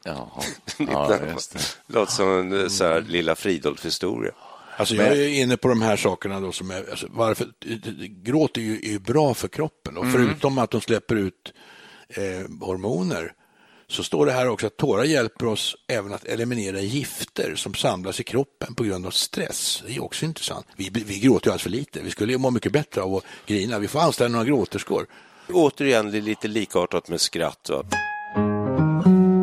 [0.03, 0.43] Jaha.
[0.77, 1.59] Ja, just det.
[1.87, 4.31] Låter som en så här, lilla Fridolf-historia.
[4.77, 7.47] Alltså jag är inne på de här sakerna då som är, alltså varför,
[8.23, 11.53] gråt är ju, är ju bra för kroppen och förutom att de släpper ut
[12.09, 13.33] eh, hormoner
[13.91, 18.19] så står det här också att tårar hjälper oss även att eliminera gifter som samlas
[18.19, 19.83] i kroppen på grund av stress.
[19.87, 20.65] Det är också intressant.
[20.75, 22.01] Vi, vi gråter ju alldeles för lite.
[22.01, 23.79] Vi skulle ju må mycket bättre av att grina.
[23.79, 25.07] Vi får anställa några gråterskor.
[25.53, 27.69] Återigen det är lite likartat med skratt.
[27.69, 27.83] Va?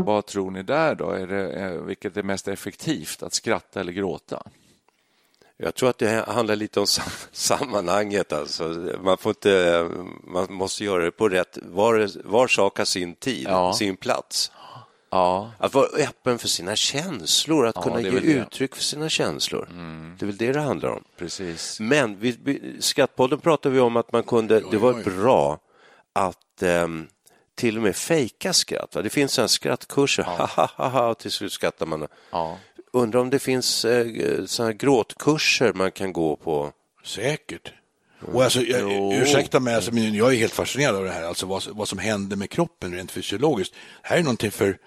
[0.06, 1.10] Vad tror ni där då?
[1.10, 4.42] Är det, är, vilket är mest effektivt, att skratta eller gråta?
[5.60, 8.32] Jag tror att det handlar lite om sam sammanhanget.
[8.32, 8.64] Alltså.
[9.02, 9.88] Man, får inte,
[10.24, 11.58] man måste göra det på rätt...
[11.62, 13.72] Var, var sak har sin tid, Ja.
[13.72, 14.52] sin plats.
[15.10, 18.08] Ja, Att vara öppen för sina känslor, att Ja, kunna ge.
[18.08, 18.22] Mm.
[18.24, 19.68] uttryck för sina känslor.
[20.18, 21.04] Det är väl det det handlar om.
[21.18, 21.80] precis.
[21.80, 25.58] Men vi, vi, Skattpodden pratade vi om att man kunde, det var bra
[26.12, 27.06] att ehm,
[27.54, 28.94] till och med fejka skratt.
[28.94, 29.02] Va?
[29.02, 32.06] Det finns en skrattkurser, ha ha ha ha, och till slut skrattar man.
[32.30, 32.58] Ja.
[32.92, 36.72] Undrar om det finns eh, såna här gråtkurser man kan gå på.
[37.04, 37.72] Säkert.
[38.20, 41.46] Och alltså, jag, ursäkta mig, alltså, men jag är helt fascinerad av det här, alltså
[41.46, 43.74] vad, vad som händer med kroppen rent fysiologiskt.
[43.74, 44.78] Det här är någonting för,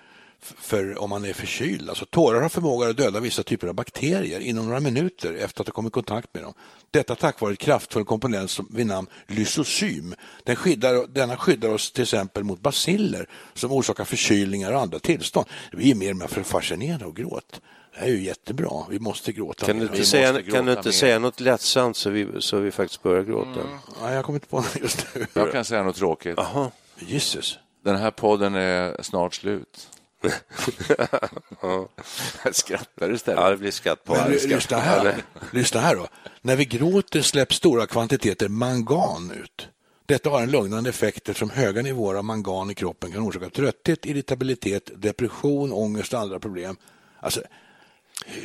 [0.42, 1.90] för om man är förkyld.
[1.90, 5.68] Alltså, tårar har förmåga att döda vissa typer av bakterier inom några minuter efter att
[5.68, 6.54] ha kommit i kontakt med dem.
[6.92, 10.16] Detta tack vare ett kraftfull komponent som, vid namn lysosym.
[10.44, 15.48] Den skyddar, denna skyddar oss till exempel mot basiller som orsakar förkylningar och andra tillstånd.
[15.72, 17.62] Vi är mer och mer fascinerade av gråt.
[17.94, 18.86] Det här är ju jättebra.
[18.90, 19.66] Vi måste gråta.
[19.66, 23.04] Kan du inte, säga, kan du inte säga något lättsamt så vi, så vi faktiskt
[23.04, 23.50] börjar gråta?
[23.62, 23.78] Mm.
[24.02, 25.28] Nej, jag kommer inte på något just nu.
[25.34, 26.38] Jag kan säga något tråkigt.
[26.38, 26.72] Aha.
[27.00, 27.60] Jesus.
[27.84, 29.88] Den här podden är snart slut.
[32.44, 33.40] Jag skrattar istället.
[33.40, 35.16] Ja, det blir skatt på Men lyssna här.
[35.52, 36.08] lyssna här då.
[36.42, 39.68] När vi gråter släpps stora kvantiteter mangan ut.
[40.06, 44.06] Detta har en lugnande effekt eftersom höga nivåer av mangan i kroppen kan orsaka trötthet,
[44.06, 46.76] irritabilitet, depression, ångest och andra problem.
[47.20, 47.42] Alltså,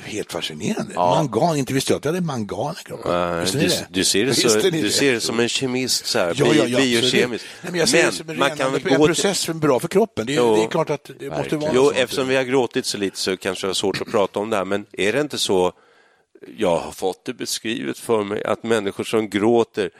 [0.04, 0.94] helt fascinerande.
[0.94, 3.12] Mangan, inte visste jag att jag hade mangan i kroppen.
[3.12, 3.86] Ja, du, det?
[3.90, 4.90] du, ser det så, du det?
[4.90, 7.46] ser det som en kemist, så här, Ja, ja, ja, biokemiskt.
[7.62, 8.96] Nej, men jag ser det som en, man ren, kan en gå till...
[8.96, 10.26] process är bra för kroppen.
[10.26, 10.56] Det är, Jo.
[10.56, 13.36] det är klart att det måste vara Jo, eftersom vi har gråtit så lite så
[13.36, 15.72] kanske jag har svårt att prata om det här, men är det inte så,
[16.56, 19.90] jag har fått det beskrivet för mig, att människor som gråter,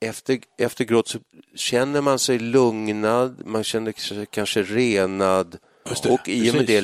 [0.00, 1.18] efter, efter gråt så
[1.56, 5.58] känner man sig lugnad, man känner sig kanske renad
[6.02, 6.80] det, och i och med det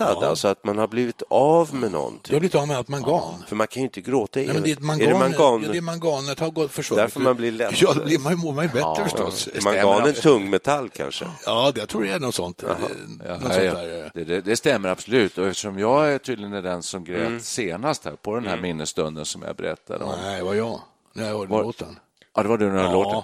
[0.00, 2.20] lättad, alltså att man har blivit av med någonting.
[2.28, 3.44] Jag har blivit av med allt mangan.
[3.48, 5.62] För man kan ju inte gråta Nej, men det är, mangan, Är det mangan?
[5.62, 7.04] Ja, det är manganet har gått försvunnit.
[7.04, 7.80] Därför man blir lätt.
[7.82, 9.48] Ja, det blir man, mår man ju bättre förstås.
[9.64, 11.24] Mangan är en tungmetall kanske?
[11.46, 12.62] Ja, det, jag tror det är något sånt.
[12.66, 14.10] Ja, något sånt där.
[14.14, 15.38] det, det, det stämmer absolut.
[15.38, 17.40] Och eftersom jag är tydligen är den som grät Mm.
[17.40, 20.12] senast här på den här minnesstunden som jag berättade om.
[20.22, 20.80] Nej, det var jag.
[21.12, 21.98] När jag hörde Var- låten.
[22.36, 22.92] Ja, det var du när jag Ja.
[22.92, 23.22] låten.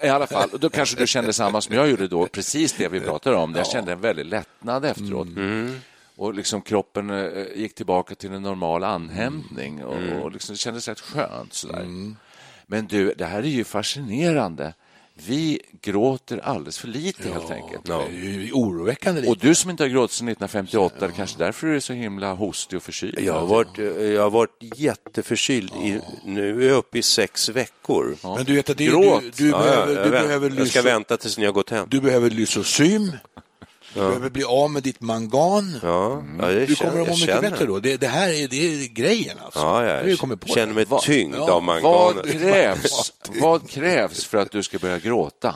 [0.00, 2.88] I alla fall, och då kanske du kände samma som jag gjorde då, precis det
[2.88, 3.54] vi pratade om.
[3.54, 5.26] Jag kände en väldig lättnad efteråt.
[5.26, 5.80] Mm.
[6.16, 10.18] Och liksom kroppen eh, gick tillbaka till en normal anhämtning och, Mm.
[10.22, 11.52] och liksom, det kändes rätt skönt.
[11.52, 11.86] Sådär.
[12.66, 14.74] Men du, det här är ju fascinerande.
[15.26, 17.88] Vi gråter alldeles för lite helt enkelt.
[18.12, 19.30] Ju oroväckande lite.
[19.30, 22.32] Och du som inte har gråtit sedan 1958, det kanske därför du är så himla
[22.34, 23.18] hostig och förkyld.
[23.20, 23.78] Jag har varit,
[24.14, 25.72] jag har varit jätteförkyld.
[25.82, 28.16] I, nu är jag uppe i sex veckor.
[28.22, 29.22] Men du vet att det är, Gråt.
[29.22, 31.70] du, du Ja, behöver, jag, du vänt- behöver jag ska vänta tills ni har gått
[31.70, 31.86] hem.
[31.90, 33.12] Du behöver lysosym.
[33.94, 35.78] Du behöver bli av med ditt mangan.
[35.82, 37.78] Ja, ja, jag Du känner, kommer att må jag mycket bättre då.
[37.80, 39.60] Det, det här är, det är grejen alltså.
[39.60, 40.90] Ja, Det ja, har vi jag kommit på känner det.
[40.90, 42.16] mig tyngd av manganet.
[42.16, 45.54] Vad krävs, vad krävs för att du ska börja gråta?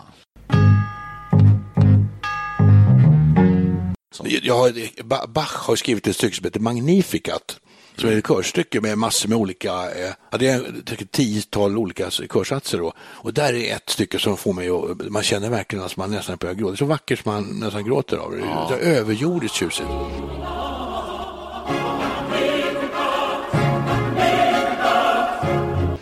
[4.24, 7.60] Jag har, Ba- Bach har skrivit ett stycke som heter Magnificat.
[7.98, 12.10] Som är ett körstycke med massor med olika, eh, ja, det är ett tiotal olika
[12.10, 12.78] körsatser.
[12.78, 12.92] Då.
[13.00, 16.36] Och där är ett stycke som får mig att, man känner verkligen att man nästan
[16.36, 16.70] börjar gråta.
[16.70, 18.38] Det är så vackert som man nästan gråter av det.
[18.38, 19.88] Det är överjordiskt tjusigt.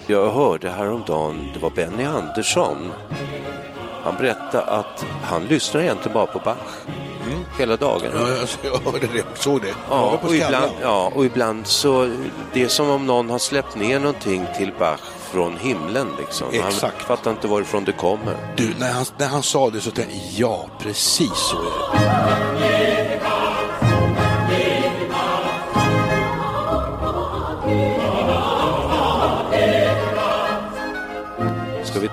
[0.07, 2.93] Jag hörde häromdagen, det var Benny Andersson.
[4.03, 7.06] Han berättade att han lyssnar egentligen bara på Bach.
[7.59, 8.11] Hela dagen.
[8.15, 9.75] Ja, jag hörde det, jag såg det.
[9.91, 12.11] Ja, och ibland, ja, och ibland så,
[12.53, 15.01] det är som om någon har släppt ner någonting till Bach
[15.33, 16.07] från himlen.
[16.19, 16.47] Liksom.
[16.53, 16.83] Exakt.
[16.99, 18.37] Han fattar inte varifrån det kommer.
[18.57, 21.65] Du, när han, när han sa det så tänkte jag, ja, precis så är
[22.61, 22.76] det.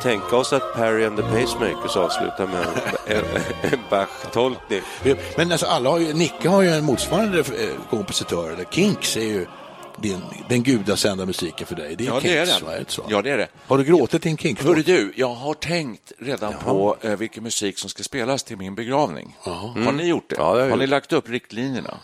[0.04, 2.66] Tänka oss att Perry and the Pacemakers avslutar med
[3.06, 3.26] en, en,
[3.62, 4.82] en Bach-tolkning?
[5.38, 9.22] Men alltså alla har ju, Nicke har ju en motsvarande eh, kompositör, eller Kinks är
[9.22, 9.46] ju
[10.02, 11.96] din, den gudasända musiken för dig.
[11.96, 12.74] Det är Ja, Kinks, det.
[12.74, 13.06] Är det så?
[13.10, 13.48] Ja, det är det.
[13.68, 14.64] Har du gråtit i en Kinks?
[14.64, 18.76] Hörru du, jag har tänkt redan på eh, vilken musik som ska spelas till min
[18.76, 19.38] begravning.
[19.40, 20.36] Har ni gjort det?
[20.38, 21.98] Ja, det har jag har ni lagt upp riktlinjerna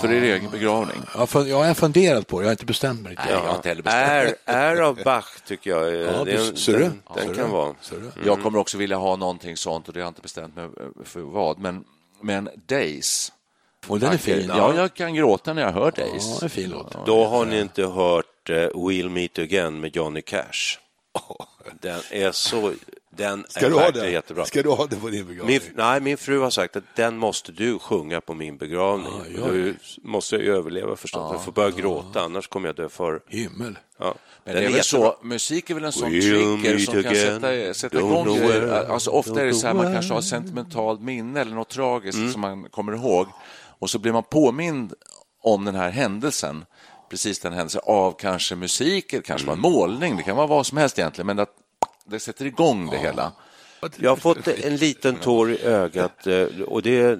[0.00, 0.96] för er egen begravning?
[1.14, 3.30] Ja, för, jag har funderat på det, jag har inte bestämt mig riktigt.
[3.30, 3.40] Jag
[3.82, 5.94] bestämt Är, är av Bach tycker jag.
[5.94, 6.32] Ja, det
[6.66, 7.74] den, den kan vara.
[8.24, 10.68] Jag kommer också vilja ha någonting sånt och det har jag inte bestämt mig
[11.04, 11.58] för vad.
[11.58, 11.84] Men,
[12.20, 13.32] men Days.
[13.88, 14.44] Och den är fin.
[14.48, 17.06] Ja, jag kan gråta när jag hör Ja, det är en fin låt.
[17.06, 20.78] Då har ni inte hört eh, We'll Meet Again med Johnny Cash.
[21.80, 22.72] Den är så...
[23.16, 24.12] Den Ska är du ha verkligen det?
[24.12, 24.44] jättebra.
[24.44, 25.60] Ska du ha det på din begravning?
[25.64, 29.12] Min, nej, min fru har sagt att den måste du sjunga på min begravning.
[29.36, 31.28] Ja, du måste jag ju överleva förstås.
[31.32, 33.20] jag får börja gråta, annars kommer jag dö för...
[33.28, 33.78] Himmel.
[33.98, 34.14] Ja.
[34.44, 35.12] Men Den det är väl jättebra.
[35.20, 37.40] så, musik är väl en sån We'll trigger som kan again.
[37.40, 38.86] sätta, sätta Don't igång grejer.
[38.90, 42.32] Alltså ofta är det så här, man kanske har sentimentalt minne eller något tragiskt Mm.
[42.32, 43.26] som man kommer ihåg
[43.84, 44.92] och så blir man påmind
[45.42, 46.64] om den här händelsen,
[47.10, 49.54] precis den händelsen, av kanske musik, eller kanske Mm.
[49.54, 51.50] en målning, det kan vara vad som helst egentligen, men att
[52.04, 53.32] det sätter igång det hela.
[53.96, 57.18] Jag har fått en liten tår i ögat eh, och det,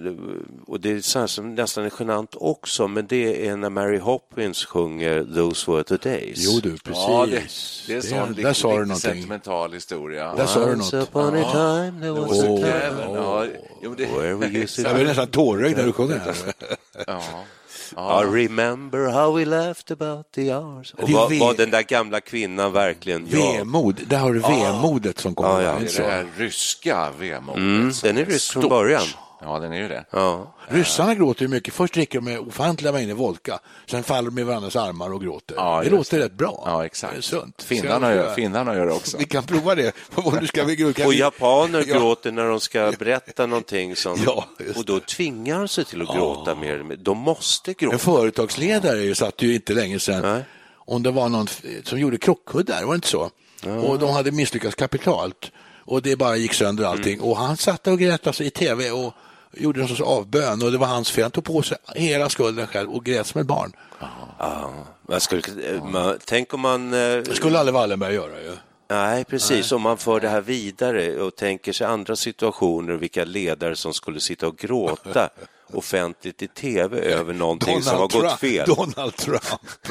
[0.66, 5.70] och det är nästan är genant också, men det är när Mary Hopkins sjunger Those
[5.70, 6.38] were the days.
[6.38, 7.04] Jo du, precis.
[7.08, 7.42] Ja, det,
[7.86, 10.34] det är sån där sa du sentimental historia.
[10.34, 10.94] Där sa du något.
[10.94, 12.60] upon a time there was a Åh.
[12.60, 13.46] cabin Ja,
[13.82, 14.90] jo, men det, where we used to...
[14.90, 16.34] Jag blir nästan tårögd när du sjunger här.
[17.96, 18.22] Ja.
[18.22, 20.94] I remember how we laughed about the hours.
[20.94, 23.58] Och är vad, ve- vad den där gamla kvinnan verkligen gör.
[23.58, 25.62] Vemod, där har du vemodet som kommer.
[25.62, 25.78] Ja, ja.
[25.80, 27.56] Det är det här ryska vemodet.
[27.58, 29.02] Mm, den är rysk från början.
[29.40, 30.04] Ja, den är ju det.
[30.10, 30.54] Ja.
[30.68, 31.74] Ryssarna gråter ju mycket.
[31.74, 35.54] Först dricker de med ofantliga mängder vodka, sen faller de i varandras armar och gråter.
[35.56, 36.62] Ja, det låter rätt bra.
[36.66, 37.12] Ja, exakt.
[37.12, 37.62] Det är sunt.
[37.62, 39.16] Finnarna gör, finnarna gör det också.
[39.18, 39.92] Vi kan prova det.
[40.48, 41.98] Ska vi, kan Och japaner Ja.
[41.98, 44.18] gråter när de ska berätta någonting som...
[44.26, 44.44] Ja,
[44.76, 46.68] och då tvingar de sig till att gråta mer.
[46.72, 46.96] eller mindre.
[47.04, 47.98] De måste En gråta.
[47.98, 50.44] företagsledare satt ju inte länge sedan, Nej.
[50.76, 51.46] om det var någon
[51.84, 53.30] som gjorde krockkuddar, var det inte så?
[53.82, 55.50] Och de hade misslyckats kapitalt
[55.84, 57.14] och det bara gick sönder allting.
[57.14, 57.24] Mm.
[57.26, 59.14] Och han satt och grät alltså, i tv och
[59.52, 61.22] gjorde någon sorts avbön och det var hans fel.
[61.24, 63.72] Han tog på sig hela skulden själv och grät som ett barn.
[64.38, 64.70] Ja,
[65.08, 65.42] man skulle,
[65.92, 66.94] man, tänk om man...
[66.94, 68.52] eh, Det skulle aldrig Wallenberg göra ju.
[68.90, 69.72] Nej, precis.
[69.72, 74.20] Om man för det här vidare och tänker sig andra situationer vilka ledare som skulle
[74.20, 75.28] sitta och gråta
[75.74, 78.38] offentligt i tv över någonting som har gått Trump.
[78.38, 78.66] fel.
[78.66, 79.42] Donald Trump.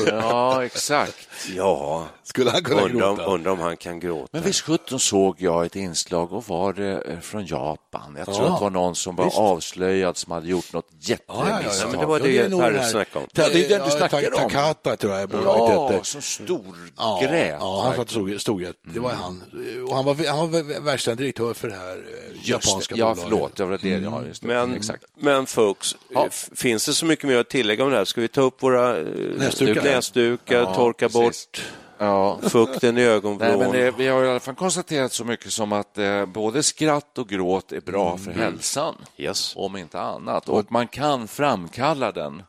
[0.07, 1.27] Ja, exakt.
[1.55, 3.31] Ja, Skulle han kunna undrar om, gråta?
[3.31, 4.27] undrar om han kan gråta.
[4.31, 8.15] Men visst sjutton såg jag ett inslag och var det eh, från Japan.
[8.17, 9.37] Jag tror Ja, att det var någon som var visst.
[9.37, 11.91] avslöjad som hade gjort något Ja, ja, ja, jättemisstag.
[11.91, 12.23] men det var Ja,
[12.69, 13.29] det Per snackade om.
[13.33, 14.49] Ja, det är den du Ja, snackar Ta- om.
[14.49, 17.23] Takata tror jag bolaget Ja, som stor Ja,
[17.59, 18.67] ja, han satt stod, stod.
[18.93, 19.43] Det var han.
[19.89, 22.99] Och han var, han var verkställande direktör för det här eh, japanska det.
[22.99, 23.23] Ja, bolaget.
[23.29, 23.55] förlåt.
[23.55, 23.89] Det var det.
[23.89, 24.47] Ja, just det.
[24.47, 25.03] Men, Exakt.
[25.17, 26.25] men folks, Ja.
[26.27, 28.05] f- finns det så mycket mer att tillägga om det här?
[28.05, 29.05] Ska vi ta upp våra eh,
[29.37, 29.83] Näsdukar.
[29.83, 31.21] näsdukar Ja, torka precis.
[31.51, 31.61] bort
[31.97, 32.39] Ja.
[32.49, 33.59] fukten i Nej, ögonvrån?
[33.59, 37.17] men det, vi har i alla fall konstaterat så mycket som att eh, både skratt
[37.17, 39.53] och gråt är bra för hälsan, Yes.
[39.55, 40.49] om inte annat.
[40.49, 42.43] Och man kan framkalla den.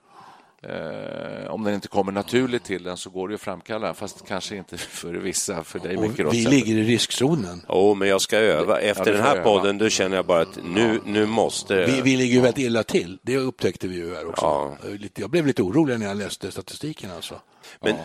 [0.68, 4.56] Eh, om den inte kommer naturligt till den så går det att framkalla fast kanske
[4.56, 7.66] inte för vissa, för dig Och vi ligger i riskzonen.
[7.68, 8.80] Jo, men jag ska öva.
[8.80, 9.44] Efter du den här öva.
[9.44, 11.86] podden, då känner jag bara att nu, nu måste...
[11.86, 13.18] Vi, vi ligger ju väldigt illa till.
[13.22, 14.44] Det upptäckte vi ju här också.
[14.44, 14.76] Ja.
[15.14, 17.10] Jag, blev lite orolig när jag läste statistiken.
[17.10, 17.40] Alltså.
[17.80, 17.96] Men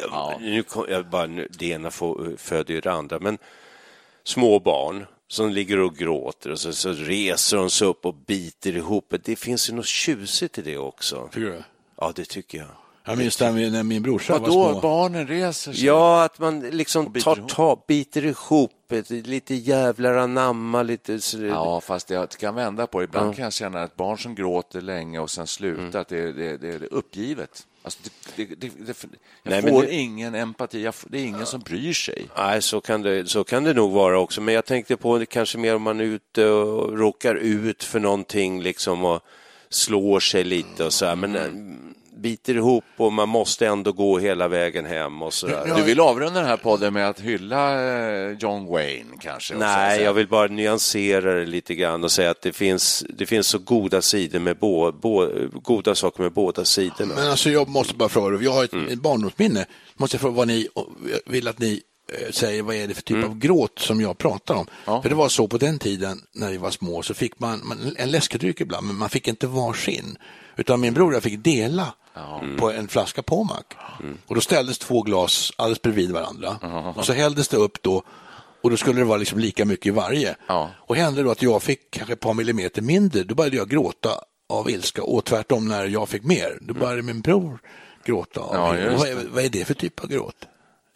[0.00, 3.18] jag, nu, kom- jag bara, nu, det ena får, föder ju det andra.
[3.18, 3.38] Men
[4.24, 8.76] små barn som ligger och gråter och så, så reser de sig upp och biter
[8.76, 9.14] ihop.
[9.24, 11.30] Det finns ju något tjusigt i det också.
[11.34, 11.62] Du?
[12.00, 12.66] Ja, det tycker jag.
[13.04, 14.80] Jag minns när, när min brorsa var Vadå, små.
[14.80, 15.84] barnen reser sig?
[15.86, 17.50] Ja, att man liksom biter tar, ihop.
[17.50, 21.20] tar, biter ihop, ett, lite jävlar anamma, lite...
[21.20, 23.04] så- Ja, fast jag kan vända på det.
[23.04, 26.00] Ibland kan jag känna att barn som gråter länge och sen slutar, Mm.
[26.00, 27.66] att det, det, det är uppgivet.
[27.82, 28.00] Alltså,
[28.36, 28.96] det, det, det, det,
[29.42, 32.26] jag Nej, får det- ingen empati, jag, får- det är ingen som bryr sig.
[32.36, 34.40] Nej, så kan, det, så kan det nog vara också.
[34.40, 38.00] Men jag tänkte på det kanske mer om man är ute och råkar ut för
[38.00, 39.22] någonting liksom och
[39.70, 41.16] slår sig lite och så här.
[41.16, 41.42] Men äh,
[42.16, 45.76] biter ihop och man måste ändå gå hela vägen hem och så där.
[45.76, 49.54] Du vill avrunda den här podden med att hylla eh, John Wayne kanske?
[49.54, 53.46] Nej, jag vill bara nyansera det lite grann och säga att det finns, det finns
[53.46, 55.28] så goda sidor med bo, bo,
[55.62, 57.14] goda saker med båda sidorna.
[57.14, 59.00] Men alltså jag måste bara fråga, jag har ett, Mm.
[59.00, 59.66] barndomsminne.
[59.96, 60.68] Måste jag fråga vad ni
[61.26, 61.78] vill att ni eh,
[62.30, 63.30] säger, vad är det för typ Mm.
[63.30, 64.66] av gråt som jag pratar om?
[65.02, 67.94] För det var så på den tiden när vi var små så fick man, man
[67.98, 70.16] en läskedryck ibland, men man fick inte varsin.
[70.56, 71.94] Utan min bror jag fick dela
[72.58, 73.62] på en flaska Pommac.
[74.00, 74.18] Mm.
[74.26, 76.56] Och då ställdes två glas alldeles bredvid varandra.
[76.96, 78.02] Och så hälldes det upp då
[78.62, 80.36] och då skulle det vara liksom lika mycket i varje.
[80.46, 80.70] Ja.
[80.76, 84.10] Och hände då att jag fick kanske ett par millimeter mindre, då började jag gråta
[84.48, 87.58] av ilska och tvärtom när jag fick mer, då började min bror
[88.04, 88.40] gråta.
[88.40, 90.36] Av Ja, vad, vad är det för typ av gråt?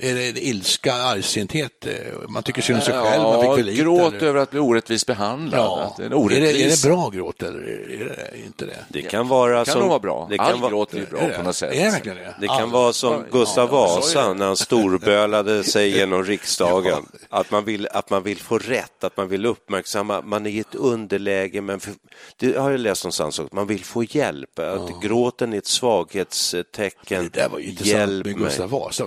[0.05, 1.87] Är det ilska, argsinthet?
[2.29, 3.83] Man tycker synd om sig själv, man fick för lite?
[3.83, 4.27] gråt eller?
[4.27, 5.61] över att bli orättvist behandlad.
[5.61, 5.81] Ja.
[5.81, 6.85] Att det är, en Är, det, orättvis.
[6.85, 8.85] är det bra gråt eller är det inte det?
[8.88, 9.88] Det kan vara Det kan som...
[9.88, 10.27] vara bra.
[10.31, 11.35] Det kan All vara, gråt är bra Är det?
[11.35, 11.75] på något sätt.
[11.75, 12.35] Är det verkligen det?
[12.41, 17.07] Det kan All- vara som Gustav ja, Vasa när han storbölade sig genom riksdagen.
[17.29, 20.59] Att, man vill, att man vill få rätt, att man vill uppmärksamma, man är i
[20.59, 21.93] ett underläge, men för,
[22.37, 24.59] det har jag läst någonstans också, man vill få hjälp.
[24.59, 27.31] Att gråten är ett svaghetstecken.
[27.33, 28.37] Det där var ju intressant Hjälp med.
[28.37, 29.07] Gustav Vasa,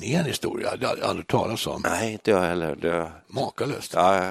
[0.00, 1.82] det en historia, det hade jag aldrig talat om.
[1.84, 2.76] Nej, inte jag heller.
[2.76, 3.92] Det, Makalöst.
[3.94, 4.24] ja, Det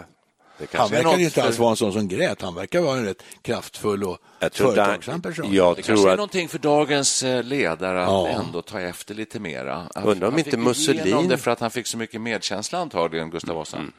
[0.60, 3.06] Han kanske är verkar inte alls vara en sån som grät, han verkar vara en
[3.06, 4.17] rätt kraftfull och
[4.52, 5.54] företagsam person.
[5.54, 8.28] jag Det kanske tror är att någonting för dagens eh, ledare att Ja.
[8.28, 9.88] ändå ta efter lite mera.
[9.95, 13.56] Undrar om han inte Mussolini- det för att han fick så mycket medkänsla antagligen, Gustav
[13.56, 13.78] Vasa.
[13.78, 13.93] Mm.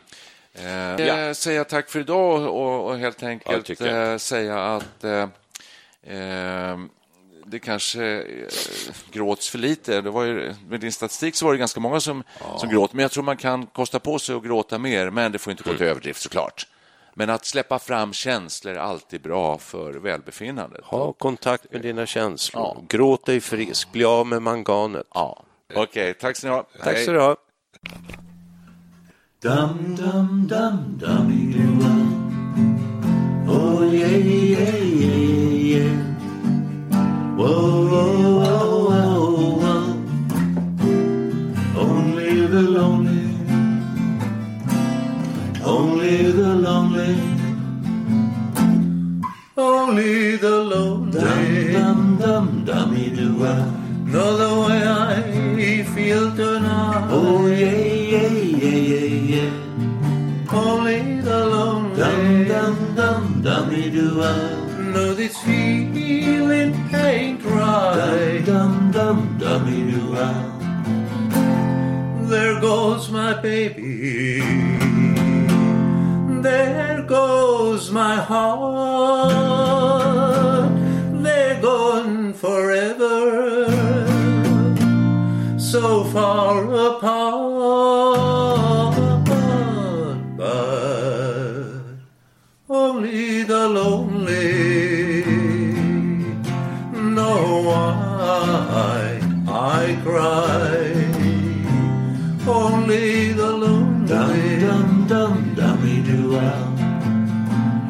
[0.55, 1.35] Eh, ja.
[1.35, 4.13] Säga tack för idag och, och helt Ja, enkelt jag.
[4.13, 5.29] eh, säga att eh,
[6.17, 6.79] eh,
[7.55, 8.49] det kanske eh,
[9.11, 10.01] gråts för lite.
[10.01, 12.23] Det var ju, med din statistik så var det ganska många som,
[12.59, 15.39] som gråt, men jag tror man kan kosta på sig att gråta mer, men det
[15.39, 16.67] får inte gå till överdrift såklart.
[17.15, 20.85] Men att släppa fram känslor är alltid bra för välbefinnandet.
[20.85, 22.63] Ha kontakt med dina känslor.
[22.63, 22.83] Ja.
[22.89, 23.93] Gråt dig frisk.
[23.93, 25.07] Bli av med manganet.
[25.15, 25.45] Ja.
[25.75, 26.67] Okej, tack ska ni ha.
[26.83, 27.37] Tack så du ha.
[29.41, 31.75] Dum dum dum dummy doo
[33.47, 35.14] Oh yeah yeah yeah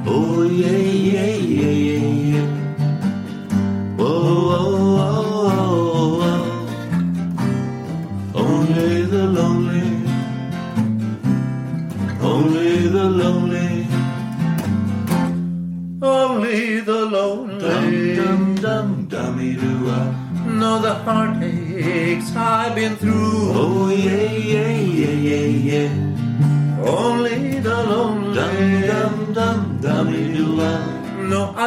[0.06, 1.73] Oh, yeah, yeah, yeah.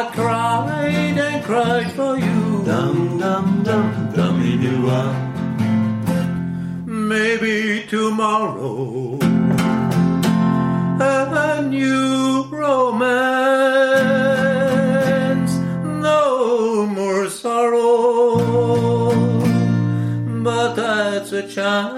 [0.14, 2.62] cried and cried for you.
[2.64, 4.74] Dum dum dum dummy do
[6.86, 9.18] Maybe tomorrow
[11.58, 12.82] a new romance,
[15.84, 18.38] no more sorrow,
[20.44, 21.97] but that's a chance